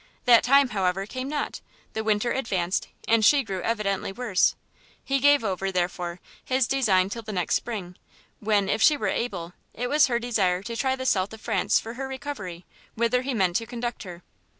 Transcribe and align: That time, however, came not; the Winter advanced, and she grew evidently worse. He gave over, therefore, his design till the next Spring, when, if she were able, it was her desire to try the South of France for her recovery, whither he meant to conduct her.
That 0.25 0.43
time, 0.43 0.69
however, 0.69 1.05
came 1.05 1.29
not; 1.29 1.61
the 1.93 2.03
Winter 2.03 2.31
advanced, 2.31 2.87
and 3.07 3.23
she 3.23 3.43
grew 3.43 3.61
evidently 3.61 4.11
worse. 4.11 4.55
He 5.05 5.19
gave 5.19 5.43
over, 5.43 5.71
therefore, 5.71 6.19
his 6.43 6.65
design 6.67 7.09
till 7.11 7.21
the 7.21 7.31
next 7.31 7.53
Spring, 7.53 7.95
when, 8.39 8.67
if 8.67 8.81
she 8.81 8.97
were 8.97 9.09
able, 9.09 9.53
it 9.75 9.91
was 9.91 10.07
her 10.07 10.17
desire 10.17 10.63
to 10.63 10.75
try 10.75 10.95
the 10.95 11.05
South 11.05 11.33
of 11.33 11.41
France 11.41 11.79
for 11.79 11.93
her 11.93 12.07
recovery, 12.07 12.65
whither 12.95 13.21
he 13.21 13.35
meant 13.35 13.57
to 13.57 13.67
conduct 13.67 14.01
her. 14.01 14.23